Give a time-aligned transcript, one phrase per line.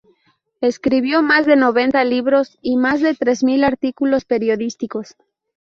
[0.61, 5.15] Escribió más de noventa libros y más de tres mil artículos periodísticos.